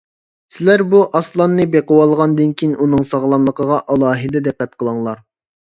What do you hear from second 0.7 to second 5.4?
بۇ ئاسلاننى بېقىۋالغاندىن كېيىن ئۇنىڭ ساغلاملىقىغا ئالاھىدە دىققەت قىلىڭلار.